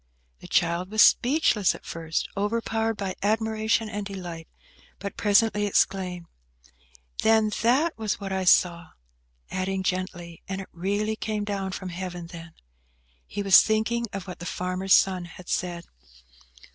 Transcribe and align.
The 0.39 0.47
child 0.47 0.89
was 0.89 1.03
speechless 1.03 1.75
at 1.75 1.85
first, 1.85 2.27
overpowered 2.35 2.95
by 2.95 3.13
admiration 3.21 3.87
and 3.87 4.03
delight, 4.03 4.47
but 4.97 5.15
presently 5.15 5.67
exclaimed, 5.67 6.25
"Then 7.21 7.51
that 7.61 7.95
was 7.99 8.19
what 8.19 8.31
I 8.33 8.45
saw!" 8.45 8.93
adding 9.51 9.83
gently, 9.83 10.41
"And 10.47 10.59
it 10.59 10.69
really 10.71 11.15
came 11.15 11.43
down 11.43 11.71
from 11.73 11.89
Heaven, 11.89 12.25
then?" 12.25 12.55
He 13.27 13.43
was 13.43 13.61
thinking 13.61 14.07
of 14.11 14.25
what 14.27 14.39
the 14.39 14.47
farmer's 14.47 14.95
son 14.95 15.25
had 15.25 15.47
said. 15.47 15.85